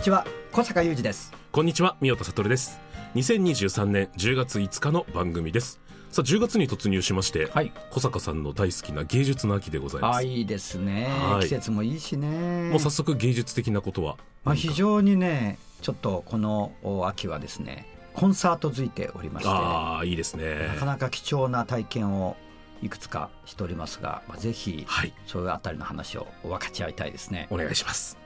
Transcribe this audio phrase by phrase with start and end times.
[0.00, 1.30] にちは小坂雄二です。
[1.52, 2.80] こんにちは宮田悟です。
[3.16, 5.78] 2023年10月5日の番組です。
[6.10, 7.70] さあ10月に突入しまして、はい。
[7.90, 10.16] 小坂さんの大好きな芸術の秋でございます。
[10.16, 11.42] あいいですね、はい。
[11.42, 12.70] 季節もいいしね。
[12.70, 20.66] もう早速芸術的なことはまあ、非常にねちょっとこのお秋はですねコンサートづいておりましてああいいですね。
[20.68, 22.38] なかなか貴重な体験を
[22.82, 25.12] いくつかしておりますが、まあ、ぜひはい。
[25.26, 27.48] そういうあたりの話を分かち合いたいですね。
[27.50, 28.19] お願いします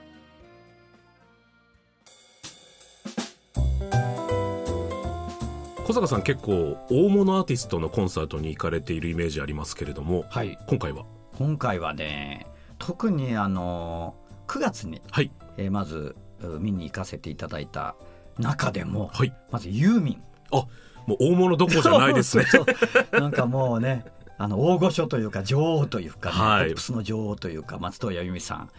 [5.85, 10.57] 小坂さん結構大物アーティストのコンサートに行かれているイメージありますけれどもはい。
[10.67, 11.05] 今回は？
[11.37, 12.47] 今回はね
[12.79, 14.15] 特にあの
[14.47, 15.31] 9月に、はい。
[15.57, 17.95] えーまずう見に行かせていただいた
[18.39, 19.33] 中でも、はい。
[19.51, 20.23] まずユーミン。
[20.51, 20.67] も
[21.13, 22.45] う大物どころじゃないですね。
[22.45, 24.05] そうそうなんかもうね
[24.39, 26.65] あの大御所というか女王というか、ねはい。
[26.69, 28.71] ポップスの女王というか松任谷由実さん、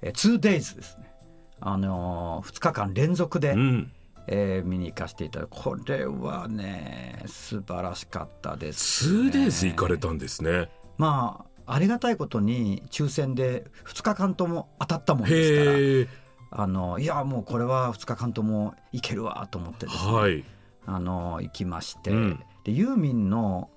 [0.00, 1.12] えー、2days ですね。
[1.58, 3.92] あのー、2日間連続で、うん
[4.28, 10.68] えー見に行かせていただこれはね素晴らしかったです、ね、2days 行かれたんですね。
[10.98, 16.26] まあありがたいことに抽選で2日間とも当たったもんですから。
[16.62, 20.44] あのいやもうこれは2日間とも行けるわと思ってですね、はい。
[20.86, 22.40] あの行きまして、うん。
[22.64, 23.68] でユーミンの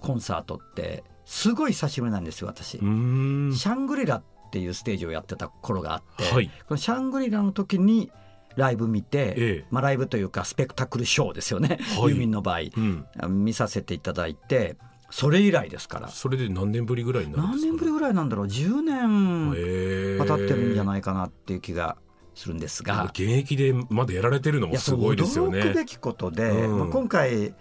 [0.00, 6.48] コンサートってすごい久しぶりなんですよ私、シャングリラっていうステージをやってた頃があって、はい。
[6.68, 8.10] このシャングリラの時に
[8.58, 9.64] ライブ見て、ええ。
[9.70, 12.10] まあ、ライブというかスペクタクルショーですよね、はい。
[12.10, 12.60] ユーミンの場合。
[12.76, 13.44] うん。
[13.44, 14.76] 見させていただいて
[15.10, 16.08] それ以来ですから。
[16.08, 18.46] それで何年ぶりぐらいになるんですか、ね、何年ぶりぐらいなんだろう。
[18.46, 20.18] 10年へえ。
[20.18, 21.96] は経ってるんじゃないかなっていう気が
[22.34, 23.04] するんですが。
[23.04, 25.86] 現役でまだやられてるのもすごいですよやそう驚くべね。
[25.86, 26.78] きことで、うん。
[26.80, 27.54] まあ、今回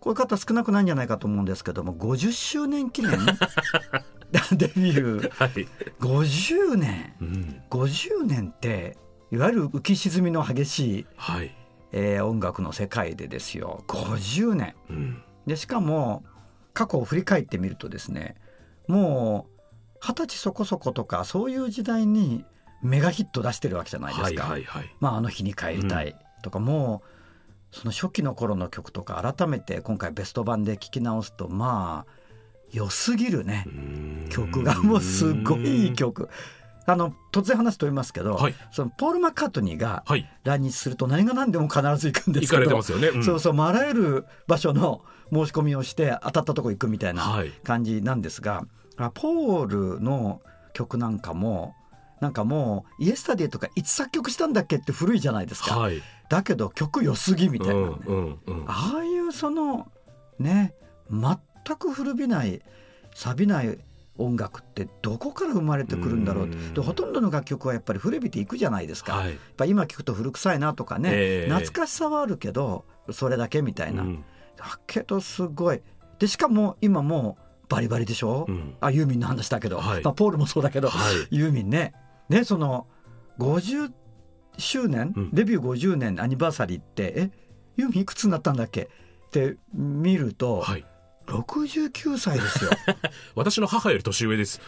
[0.00, 3.12] こういう方少なくないんじゃないかと思うんですけども50周年記念？
[4.52, 5.30] デビュー。
[5.30, 5.68] はい。
[6.00, 7.12] 50年。
[7.20, 7.62] うん。
[7.70, 8.96] 50年って
[9.32, 11.54] いわゆる浮き沈みの激しい、はい。
[11.92, 15.22] えー音楽の世界でですよ50年うん。
[15.46, 16.22] でしかも
[16.74, 18.36] 過去を振り返ってみるとですね
[18.86, 22.44] もう二十歳そこそことかそういう時代に
[22.82, 24.44] メガヒット出してるわけじゃないですはいか。
[24.44, 24.94] はいはい。
[25.00, 27.02] まあ、あの日に帰りたいとか、も
[27.72, 32.12] うその初期の頃の曲とか改めて今回ベスト版で聴き直すとまあ
[32.72, 33.66] 良すぎるね
[34.30, 35.92] 曲がもうすごいいい。
[35.94, 36.28] 曲。
[36.84, 40.28] あの突然話すと言いますけど、はいそのポール・マッカートニーがはい。
[40.44, 43.08] 来日すると何が何でも必ず行くんですけど行かれてますよね。
[43.08, 47.50] うんそうそう、まあ、あらゆる場所の申し込みをして当たったとこ行くみたいなはい。
[47.62, 48.64] 感じなんですが、
[48.96, 50.40] あポールの
[50.72, 51.74] 曲なんかも
[52.20, 56.02] なんかもう「イエスタディ」とかいつ作曲したんだっけって古いじゃないですか、はい。
[56.28, 58.64] だけど曲良すぎみたいな、うんうんうん。
[58.66, 59.90] ああいうその
[60.38, 60.74] ね
[61.10, 62.62] 全く古びない
[63.14, 63.78] 錆びない
[64.18, 66.44] 音楽ってどこから生まれてくるんだろう？
[66.44, 66.74] うん。
[66.74, 69.30] でほとんどの楽曲はやっぱり古びていくじゃないですか、はい。
[69.30, 71.50] やっぱ今聞くと古臭いなとかね、ええ。
[71.50, 74.24] 懐かしさはあるけどそれだけみたいな、うん。
[74.56, 75.80] だけどすごい。
[76.18, 78.76] でしかも今もうバリバリでしょ、うん。
[78.80, 80.02] あユーミンの話だけど、はい。
[80.02, 80.98] まあ、ポールもそうだけど、は
[81.30, 81.34] い。
[81.34, 81.94] ユーミンね。
[82.28, 82.86] ねその
[83.38, 83.90] 50
[84.58, 85.30] 周年、うん。
[85.32, 87.30] デビュー50年アニバーサリーってえ
[87.76, 88.82] ユーミンいくつになったんだっけ？
[88.82, 90.84] って見ると、はい。
[91.26, 92.70] 69歳ですよ
[93.34, 94.60] 私の母より年上です。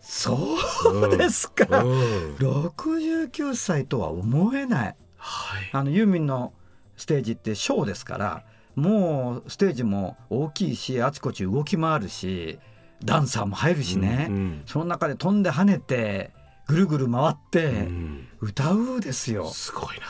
[0.00, 0.58] そ
[0.90, 2.34] うですか、うん。
[2.36, 5.70] 69歳とは思えないはい。
[5.72, 6.52] あのユーミンの
[6.96, 8.44] ステージってショーですから
[8.74, 12.58] もうステージも大きいしあちこち動き回るし
[13.04, 16.32] ダンサーも入るしね、うんうんその中で飛んで跳ねて
[16.66, 20.06] ぐるぐる回ってうん歌うですよ、すごいな。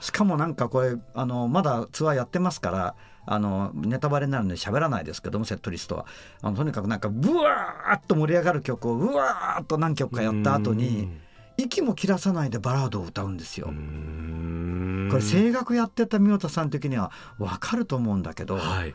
[0.00, 2.94] しかもなんかこれあのまだツアーやってますから
[3.26, 6.06] あのネタバレになるので喋らないですけどもセットリストは
[6.42, 11.10] あのとにかくなんかブワーッと盛り上がる曲をうわーっと何曲かやった後に
[11.56, 13.72] 息も切らさないでバラードを歌うんですよう。
[13.72, 15.08] ん。
[15.10, 18.94] これ声楽やってた宮田さん的には分かると思うんだけど、はい。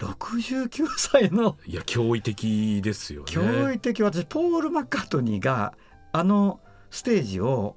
[0.00, 3.32] 69歳のいや驚異的ですよね。
[3.32, 5.74] 驚異的私ポール・マッカートニーが
[6.12, 6.60] あの
[6.90, 7.76] ステージを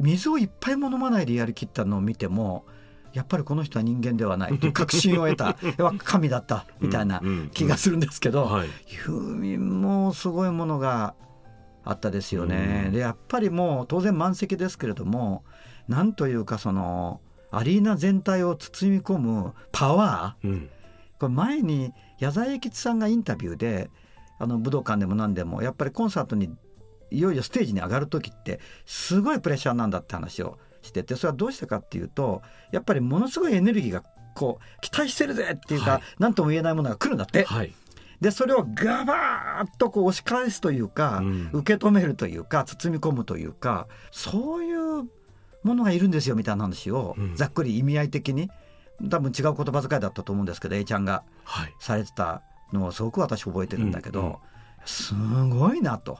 [0.00, 2.64] 水をいっぱいも飲まないでやりきったのを見ても
[3.12, 4.58] やっぱりこの人は人間ではない。
[4.58, 5.56] という確信を得た。
[5.98, 6.66] 神だった。
[6.80, 7.22] みたいな
[7.52, 8.68] 気がするんですけど、はい。
[9.08, 11.14] ユーミンもすごいものが
[11.84, 12.84] あったですよね。
[12.86, 12.92] うん。
[12.92, 15.44] でやっぱりもう当然満席ですけれども
[15.88, 17.20] なんというかその
[17.50, 20.48] アリーナ全体を包み込むパワー。
[20.48, 20.70] うん。
[21.18, 23.90] これ前に矢沢永吉さんがインタビューで
[24.38, 26.50] あの武道館でも何でもやっぱりコンサートに
[27.10, 34.02] いよいよステージに上がる時ってすごいプレッシャーなんだって話をしててそれはどうしてかっていうとやっぱりものすごいエネルギーが
[34.34, 36.02] こう期待してるぜっていうか、はい。
[36.18, 37.44] 何とも言えないものが来るんだって。
[37.44, 37.72] はい。
[38.20, 41.50] でそれをガバーッとこう押し返すというか、うん。
[41.52, 45.08] 受け止めるというか包み込むというかそういう
[45.62, 47.36] ものがいるんですよみたいな話を、うん。
[47.36, 48.50] ざっくり意味合い的に。
[49.10, 51.74] 多分違う言葉遣いだったと思うんですけど A ちゃんがはい。
[51.80, 52.42] されてた
[52.72, 54.36] のをすごく私覚えてるんだけど、うんうん。
[54.86, 56.18] すごいなと。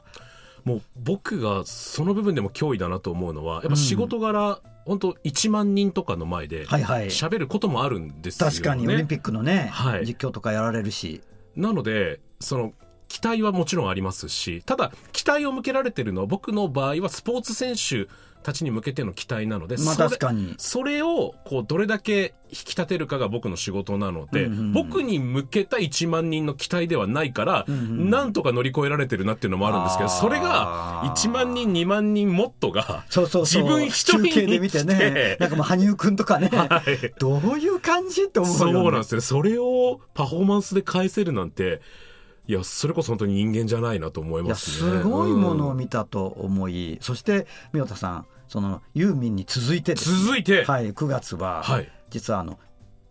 [0.63, 7.07] もう僕がその部分でも脅威だなと思うのはやっぱ仕事柄、本当1万人とかの前ではいはい。
[7.07, 8.51] 喋ることもあるんですよね。
[8.51, 10.05] 確かにオリンピックのね、はい。
[10.05, 11.21] 実況とかやられるし。
[11.55, 12.73] なのでその
[13.13, 18.11] 期待はもちろんありますしただ期待を向けられてるのは僕の場合はスポーツ選手
[18.41, 20.55] たちに向けての期待なので、まあそれ確かに。
[20.57, 33.63] それをこうどれだけ引き立てるかが僕の仕事なので、うんうんうん僕に向けた1万人の期待ではないから、うんうんなんとか乗り越えられてるなっていうのもあるんですけどそれが1万人2万人もっとがそうそうそう。
[33.63, 35.37] 自分一人に中継で見てね。
[35.39, 37.13] なんかもう羽生くんとかね、 はい。
[37.19, 38.73] どういう感じって思うよね。
[38.73, 41.81] そうなんですねそれをパフォーマンスで返せるなんて
[42.47, 45.01] いやそれこそ本当に人間じゃないなと思いますね。
[45.01, 45.77] すごいものをうん。
[45.77, 50.01] 見たと思い、そして宮田さんそのユーミンに続いてね。
[50.01, 51.89] 続いて、はい、9月は、はい。
[52.09, 52.59] 実はあの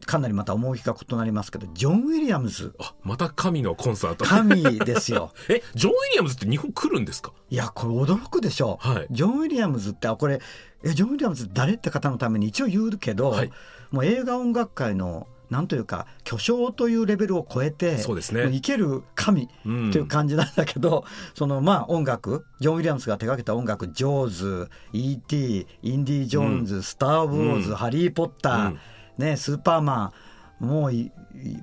[0.05, 2.75] かなりまた趣が異なりますけどジョン・ウィリアムズ。
[2.79, 4.25] あまた神のコンサート。
[4.25, 5.33] 神ですよ。
[5.49, 7.33] えジョン・ウィリアムズって日本来るんですか？
[7.51, 9.07] いやこれ驚くでしょう、はい。
[9.11, 10.41] ジョン・ウィリアムズってあこれ
[10.83, 13.51] えジョン・ウィリアムズ誰って方のために一応言うけど、はい。
[13.93, 18.45] もう映画音楽界のなんというか巨匠というレベルを超えてそうですね。
[18.45, 19.91] も生ける神うん。
[19.93, 21.05] という感じなんだけど、
[21.35, 27.77] そのまあ音楽ジョン・ウィリアムスが手掛けた音楽「ジョーズ」「E.T.」「インディ・ジョーンズ」スター・ウォーズ」うん。
[27.77, 28.79] ハリー・ポッター」うん。
[29.19, 30.13] ね、スーパーマ
[30.61, 31.11] ンもういい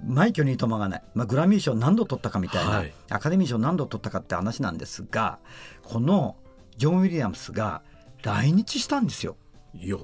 [0.06, 2.94] 枚挙にいとまがない、まあ、グラミー賞何度取ったかみたいな、はい。
[3.10, 5.40] アカデミー賞何度取ったかって話なんですが
[5.84, 6.36] この
[6.78, 7.82] ジョン・ウィリアムスが
[8.22, 9.36] 来日したんですよ。
[9.74, 9.98] いや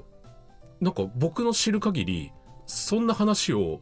[0.82, 2.32] なんか僕の知る限り
[2.66, 3.82] そんな話を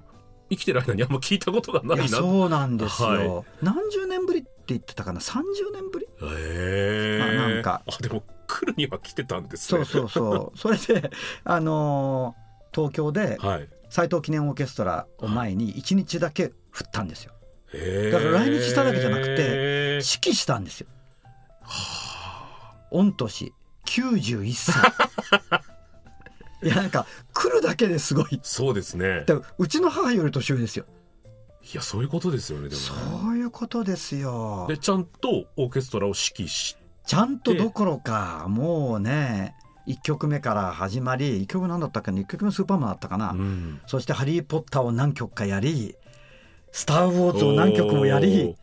[0.50, 2.04] 生きてる間にあんま聞いたことがないな。
[2.04, 5.42] いやそうなんですよ、は何十年ぶりって言ってたかな？30
[5.74, 6.06] 年ぶり？
[6.06, 7.82] へえまあなんか。
[7.88, 9.86] あでも来るには来てたんですね。
[9.86, 10.58] そうそうそう。
[10.60, 11.12] それで
[11.44, 12.44] あのー
[12.74, 13.70] 東京ではい。
[13.90, 17.34] 斎藤記念オーケストラを前に1日だけ振ったんですよ。
[17.72, 20.88] へえだから来日しただけじゃなくて指揮したんですよ。
[22.92, 23.54] 御年
[23.86, 24.92] 91歳
[26.64, 28.40] いやなんか来るだけですごい。
[28.44, 29.24] そうですね。
[29.26, 30.86] でうちの母より年上ですよ。
[31.74, 32.94] いやそういうことですよねでもそ
[33.30, 34.66] ういうことですよ。
[34.68, 39.56] でちゃんとオーケストラを指揮しちゃんとどころかもうね
[39.88, 43.82] 1曲目から始まり1曲なんだったっけね1曲目スーパーマンだったかな、うん。
[43.88, 45.96] そして「ハリー・ポッター」を何曲かやり
[46.72, 48.56] 「スター・ウォーズ」を何曲もやり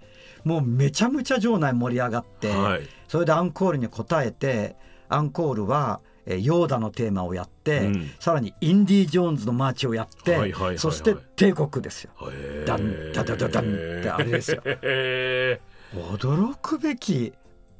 [0.44, 2.88] もうめちゃめちゃ場内盛り上がって、はい。
[3.08, 4.76] それでアンコールに応えて
[5.08, 8.10] アンコールはえーヨーダのテーマをやって、うん。
[8.20, 10.78] さらにインディ・ジョーンズのマーチをやって、はいはいはいはい。
[10.78, 12.12] そして帝国ですよ。
[12.66, 14.62] ダンダダダダンってあれですよ。
[14.64, 15.60] へ
[15.94, 17.32] 驚くべき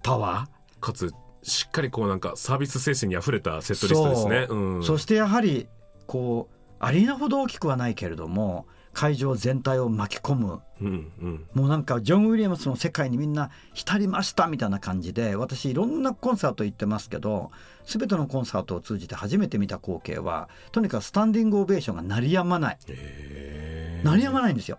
[0.03, 0.85] パワー？
[0.85, 4.47] かつしっかりこうなんかサービス精神にあふれたセットリストですね。
[4.49, 4.59] そう。
[4.59, 4.81] うん。
[4.81, 5.69] ー、そしてやはり
[6.07, 10.61] こうアリーナほど大きくはないけれども会場全体を巻き込む。
[10.81, 11.47] うんうん。
[11.55, 17.51] もうなんかジョン・ウィリアムスの世界にみんな浸りましたみたいな感じで私いろんなコンサート行ってますけど
[17.87, 22.79] 全てのコンサートを通じて初めて見た光景はとにかくスタンディングオベーションが鳴りやまない。
[24.03, 24.79] 鳴りやまないんですよ。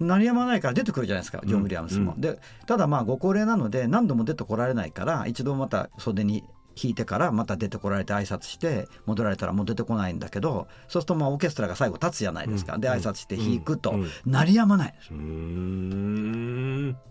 [0.00, 2.12] 鳴りやまないから出てくるじゃないですかジョン・ウィリアムスも。
[2.12, 2.20] うん。
[2.20, 6.44] でただまあご高齢なので何度も出てこられないから一度また袖に
[6.80, 12.80] 引いてからまた出てこられて挨拶して戻られたらもう出てこないんだけどそうするとまあオーケストラが最後立つじゃないですか、うん。
[12.80, 13.94] で挨拶して引くと、
[14.26, 14.94] 鳴りやまない。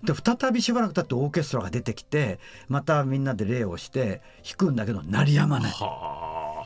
[0.03, 5.72] で再びしばらく経ってオーケストラが出てきてまたみんなで礼をして弾くんだけど鳴りやまない。
[5.72, 6.65] は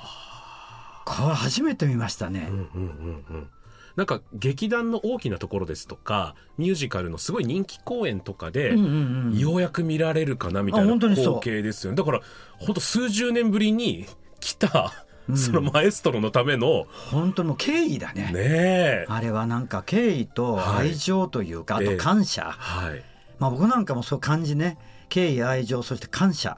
[1.06, 2.48] これ初めて見ましたね。
[2.50, 3.50] あ、うんうんうんうん
[3.98, 11.92] なんか劇団の大きなところですとかミュージカルのすごい人気公演とかで、うんうんうんようやく見られるかなみたいな光景ですよ。
[11.92, 12.22] ねだから
[12.60, 14.06] 本当数十年ぶりに
[14.40, 14.94] 来た、
[15.28, 15.38] うん。
[15.38, 18.32] そのマエストロのための本当にもう敬意だね。
[18.32, 19.06] ねえ。
[19.10, 23.04] あれはなんか敬意と愛情というか、はいあと感謝、はい。
[23.40, 24.78] まあ僕なんかもそう感じね。
[25.10, 26.58] 敬意愛情そして感謝、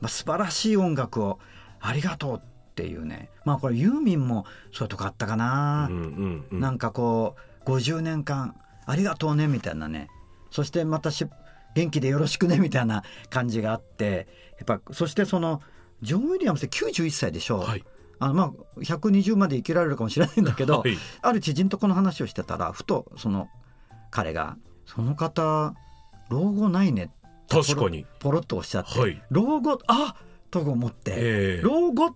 [0.00, 1.38] まあ、素晴らしい音楽を
[1.80, 3.28] ありがとうっっていうね。
[3.44, 6.60] まあこれユーミンもそういうとこあったかな、うんうんうん。
[6.60, 7.36] なんかこ
[7.66, 10.08] う50年間ありがとうねみたいなね。
[10.50, 11.26] そしてまたし
[11.74, 14.26] 元気でよろしくねみたいな感じがあって。
[14.58, 15.60] やっぱそしてその
[16.02, 17.84] ジョン・ウィリアムスって91歳でしょ、はい。
[18.18, 20.96] あのまあ120まで生きられるかもしれないんだけど、はい。
[21.20, 23.48] ある知人とこの話をしてたらふとその
[24.10, 25.74] 彼が「その方
[26.30, 27.10] 老後ないね」
[27.48, 28.06] 確かに。
[28.20, 29.22] ポロッとおっしゃって、はい。
[29.30, 30.16] 老後あ
[30.50, 31.62] と思って、ええ。
[31.62, 32.14] 老後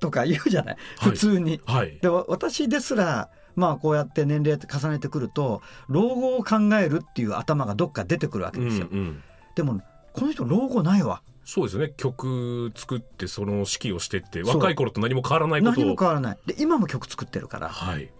[0.00, 0.76] とか言うじゃない？
[0.98, 1.10] はい。
[1.10, 1.60] 普通に。
[1.66, 1.98] はい。
[2.00, 8.88] でわ私ですらまあこうやって年齢重ねてくると老後を考えるっていう頭がどっか出てくるわけうんですよ。
[8.90, 9.22] うん
[9.54, 9.80] でも
[10.12, 11.22] この人老後ないわ。
[11.44, 11.92] そうですね。
[11.96, 16.38] 曲作ってその指揮をしてって若い頃と何も変わらないこと何もを変わらない。
[16.46, 17.68] で今も曲作ってるから。
[17.68, 18.10] はい。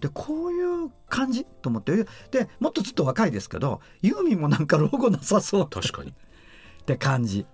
[0.00, 1.44] でこういう感じ？
[1.44, 2.06] と思って。
[2.30, 5.68] でもっとずっと若いですけどユーミンもなんか老後なさそう。
[5.68, 6.10] 確かに。
[6.10, 7.44] って感じ。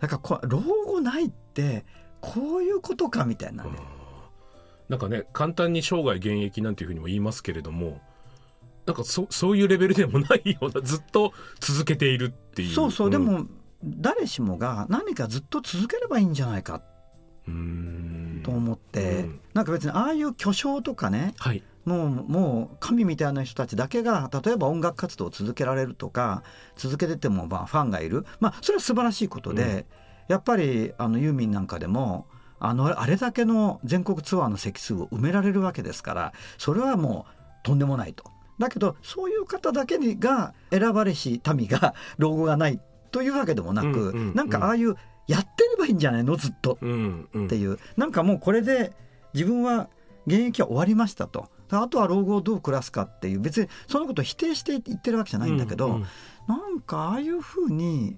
[0.00, 1.86] だからこ老後ないって
[2.32, 3.70] こういうことかみたいなね、
[4.88, 8.00] なんかね簡単に生涯現役なんていうふうにも言いますけれども
[8.86, 12.74] なんかそそういうレベルでもないようなずっと続けているっていう。
[12.74, 13.46] そうそう、んでも
[13.82, 16.82] 誰しもが何かずっと続ければいいんじゃないか
[17.46, 18.40] うーん。
[18.44, 19.40] と思って、うん。
[19.54, 21.62] なんか別にああいう巨匠とかねはい。
[21.84, 26.42] もうもう神みたいな人たちだけが例えば音楽活動を続けられるとか
[26.76, 28.24] 続けててもまあファンがいる。
[28.40, 29.86] まあそれは素晴らしいことで、
[30.28, 32.26] やっぱりあのユーミンなんかでも
[32.60, 38.24] あのあれだけの全国ツアーの席数を埋められるわけですからそれはもうとんでもないと。
[38.58, 44.34] だけどそういう方だけにが選ばれし民が 老後がないというわけでもなく、うんうんうん。
[44.34, 46.36] なんかああいうやってればいいんじゃないの？
[46.36, 46.78] ずっと。
[46.80, 47.46] うんうん。
[47.46, 47.78] っていう。
[47.96, 48.92] なんかもうこれで
[49.32, 49.88] 自分は
[50.26, 51.48] 現役は終わりましたと。
[51.70, 53.40] あとは老後をどう暮らすかっていう。
[53.40, 56.02] 別にそのことを否定して言ってるわけじゃないんだけど、うんうん。
[56.46, 58.16] なんかああいうふうに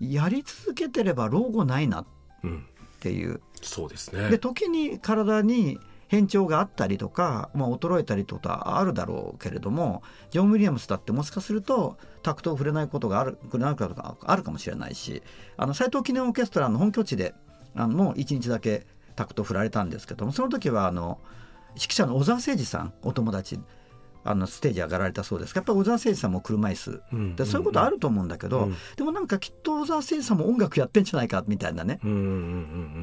[0.00, 2.06] やり続けてれば老後ないなっ
[2.42, 2.66] うん。
[3.00, 3.40] ていう。
[3.62, 15.22] そうですでね時に体に変調があったりとか、まあ、衰えたりとかあるだろうけれどもジョン・ウィリアムスだってもしかするとタクトを触れないことがある触れないことがあるかもしれないし
[15.56, 17.34] あの斎藤記念オーケストラの本拠地で
[17.74, 18.86] あのもう1日だけ
[19.16, 21.18] タクトを振られたんですけどもその時はあの
[21.74, 23.58] 指揮者の小沢誠二さんお友達
[24.26, 25.54] あのステージ上がられたそうです。
[25.54, 27.02] やっぱり小沢誠二さんも車椅子。
[27.12, 27.36] うん。
[27.36, 28.76] でそういうことあると思うんだけど、うん。
[28.96, 32.00] でもなんかきっと小沢誠二さんも音楽やってんじゃないかみたいなね。
[32.04, 32.22] うんうんう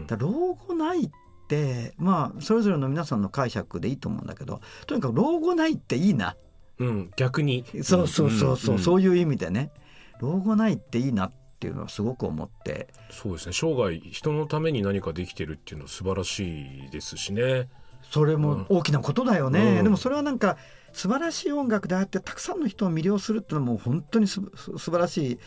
[0.03, 1.09] んだから老後ないっ
[1.47, 6.35] てまあそれぞれの皆さんの解釈でいいと思うんだけどとにかく老後ないっていいな。
[6.79, 6.87] うん。
[6.87, 7.65] うん逆に。
[7.83, 8.79] そうそうそうそう、ん。
[8.79, 8.81] ん。
[8.81, 9.71] そういう意味でね。
[10.19, 12.87] 老後ないっていいなっていうのはすごく思って。
[13.09, 13.53] そうですね。
[13.53, 17.69] 生涯人のために何かできてるっていうのは素晴らしいですしね。
[18.03, 19.83] それも大きなことだよね、うん。
[19.83, 20.57] でもそれはなんか
[20.93, 25.39] 素晴らしい音楽であってたくさんの人を魅了するっていうのも本当にすす素晴らしい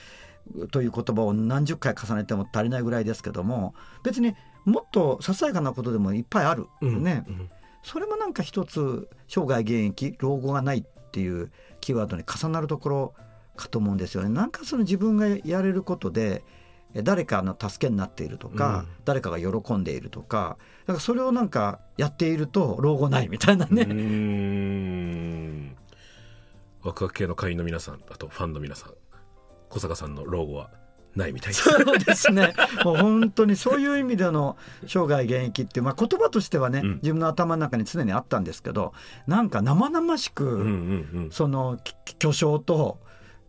[0.70, 4.34] という言葉を何十回重ねても足りないぐらいですけども別に
[4.64, 7.02] もっとささやかなことでもいっぱいある、うん。
[7.02, 7.50] ねうん。
[7.82, 13.14] それもなんか一つ生涯現役老後がないっていうキーワードに重なるところ
[13.54, 14.28] かと思うんですよね。
[14.28, 16.42] なんかその自分がやれることで
[16.94, 18.88] え誰かの助けになっているとか、うん。
[19.04, 23.84] 誰かが喜んでいるとかだからそれをなんかやっていると老後ないみたいなね、
[26.86, 28.90] ワクワク系の会員の皆さんあとファンの皆さん
[29.68, 30.70] 小坂さんの老後は
[31.16, 31.62] ないみたいです。
[31.62, 32.54] そうですね。
[32.84, 36.94] もう本当にそういう意味での生涯現役っていう、まあ、言葉としてはね、うん。
[36.96, 38.92] 自分の頭の中に常にあったんですけど
[39.26, 41.30] なんか生々しく、うんうんうん。
[41.32, 42.98] そのき巨匠と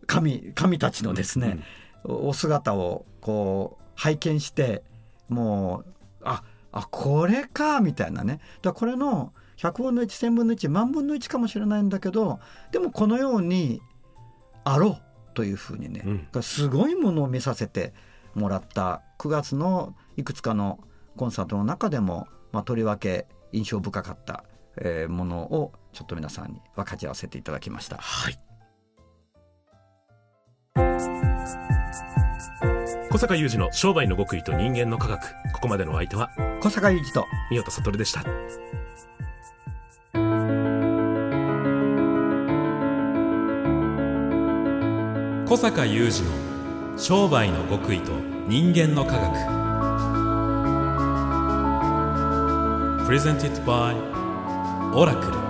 [0.06, 1.60] 神神たちのですね、
[2.04, 4.82] お姿をこう拝見して
[5.28, 5.92] もう
[6.24, 6.42] あ
[6.78, 8.40] あこれかみたいなね。
[8.62, 12.38] だからこれの100分の1,000分の1万分の1かもしれないんだけど
[12.70, 13.82] でもこのように
[14.62, 15.02] あろう
[15.34, 16.42] というふうにね、うん。
[16.42, 17.92] すごいものを見させて
[18.34, 19.02] もらった。
[19.18, 20.78] 9月のいくつかの
[21.16, 24.44] コンサートの中でも、まあ、とりわけ印象深かった、
[24.76, 27.96] えーものをちょっと皆さんに分かち合わせていただきました。
[27.96, 28.38] はい
[33.18, 35.34] 小坂雄二の商売の極意と人間の科学。
[35.52, 38.22] ここまでのお相手は小坂雄二と三代悟でした。
[45.48, 46.22] 小坂雄二
[46.92, 48.12] の商売の極意と
[48.46, 49.34] 人間の科学。
[53.08, 53.96] Presented by
[54.94, 55.47] オラクル